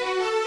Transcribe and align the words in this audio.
Bye. 0.00 0.39